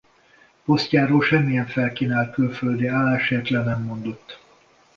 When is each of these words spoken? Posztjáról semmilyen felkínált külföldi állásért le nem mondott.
Posztjáról 0.65 1.21
semmilyen 1.23 1.67
felkínált 1.67 2.33
külföldi 2.33 2.87
állásért 2.87 3.49
le 3.49 3.63
nem 3.63 3.81
mondott. 3.83 4.39